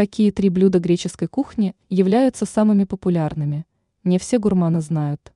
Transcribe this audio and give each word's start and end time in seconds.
Какие 0.00 0.30
три 0.30 0.48
блюда 0.48 0.78
греческой 0.78 1.28
кухни 1.28 1.76
являются 1.90 2.46
самыми 2.46 2.84
популярными? 2.84 3.66
Не 4.02 4.18
все 4.18 4.38
гурманы 4.38 4.80
знают. 4.80 5.34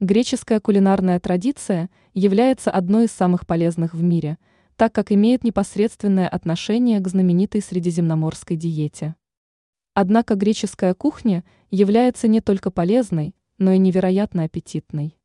Греческая 0.00 0.60
кулинарная 0.60 1.20
традиция 1.20 1.90
является 2.14 2.70
одной 2.70 3.04
из 3.04 3.10
самых 3.10 3.46
полезных 3.46 3.92
в 3.92 4.02
мире, 4.02 4.38
так 4.76 4.94
как 4.94 5.12
имеет 5.12 5.44
непосредственное 5.44 6.26
отношение 6.26 7.00
к 7.00 7.08
знаменитой 7.08 7.60
средиземноморской 7.60 8.56
диете. 8.56 9.14
Однако 9.92 10.34
греческая 10.34 10.94
кухня 10.94 11.44
является 11.70 12.28
не 12.28 12.40
только 12.40 12.70
полезной, 12.70 13.34
но 13.58 13.72
и 13.72 13.78
невероятно 13.78 14.44
аппетитной. 14.44 15.18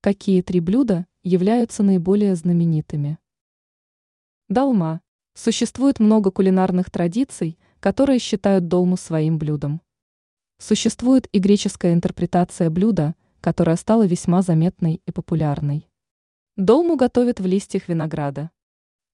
Какие 0.00 0.42
три 0.42 0.60
блюда 0.60 1.08
являются 1.24 1.82
наиболее 1.82 2.36
знаменитыми? 2.36 3.18
Долма. 4.48 5.00
Существует 5.40 6.00
много 6.00 6.32
кулинарных 6.32 6.90
традиций, 6.90 7.60
которые 7.78 8.18
считают 8.18 8.66
долму 8.66 8.96
своим 8.96 9.38
блюдом. 9.38 9.80
Существует 10.58 11.28
и 11.30 11.38
греческая 11.38 11.92
интерпретация 11.92 12.70
блюда, 12.70 13.14
которая 13.40 13.76
стала 13.76 14.04
весьма 14.04 14.42
заметной 14.42 15.00
и 15.06 15.12
популярной. 15.12 15.88
Долму 16.56 16.96
готовят 16.96 17.38
в 17.38 17.46
листьях 17.46 17.86
винограда. 17.86 18.50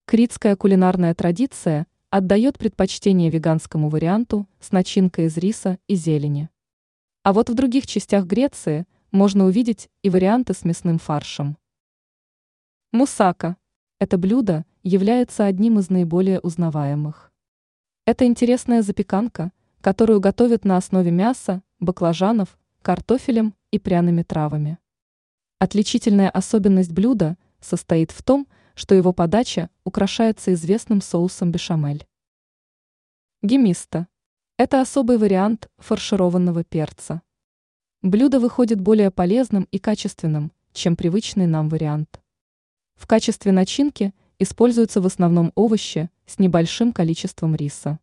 Критская 0.07 0.55
кулинарная 0.55 1.13
традиция 1.13 1.85
отдает 2.09 2.57
предпочтение 2.57 3.29
веганскому 3.29 3.89
варианту 3.89 4.49
с 4.59 4.71
начинкой 4.71 5.25
из 5.25 5.37
риса 5.37 5.77
и 5.85 5.93
зелени. 5.93 6.49
А 7.21 7.33
вот 7.33 7.51
в 7.51 7.53
других 7.53 7.85
частях 7.85 8.25
Греции 8.25 8.87
можно 9.11 9.45
увидеть 9.45 9.89
и 10.01 10.09
варианты 10.09 10.55
с 10.55 10.65
мясным 10.65 10.97
фаршем. 10.97 11.55
Мусака. 12.91 13.57
Это 13.99 14.17
блюдо 14.17 14.65
является 14.85 15.45
одним 15.45 15.79
из 15.79 15.89
наиболее 15.89 16.39
узнаваемых. 16.39 17.33
Это 18.05 18.25
интересная 18.25 18.83
запеканка, 18.83 19.51
которую 19.81 20.19
готовят 20.19 20.63
на 20.63 20.77
основе 20.77 21.09
мяса, 21.09 21.63
баклажанов, 21.79 22.55
картофелем 22.83 23.55
и 23.71 23.79
пряными 23.79 24.21
травами. 24.21 24.77
Отличительная 25.57 26.29
особенность 26.29 26.91
блюда 26.91 27.35
состоит 27.59 28.11
в 28.11 28.21
том, 28.21 28.47
что 28.75 28.93
его 28.93 29.11
подача 29.11 29.71
украшается 29.85 30.53
известным 30.53 31.01
соусом 31.01 31.51
бешамель. 31.51 32.05
Гемиста– 33.41 34.07
это 34.57 34.81
особый 34.81 35.17
вариант 35.17 35.67
фаршированного 35.79 36.63
перца. 36.63 37.23
Блюдо 38.03 38.39
выходит 38.39 38.79
более 38.79 39.09
полезным 39.09 39.67
и 39.71 39.79
качественным, 39.79 40.51
чем 40.73 40.95
привычный 40.95 41.47
нам 41.47 41.69
вариант. 41.69 42.21
В 42.95 43.07
качестве 43.07 43.51
начинки 43.51 44.13
используются 44.39 45.01
в 45.01 45.05
основном 45.05 45.51
овощи 45.55 46.09
с 46.25 46.39
небольшим 46.39 46.93
количеством 46.93 47.55
риса. 47.55 47.99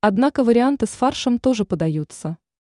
Однако 0.00 0.44
варианты 0.44 0.86
с 0.86 0.90
фаршем 0.90 1.38
тоже 1.38 1.64
подаются. 1.64 2.38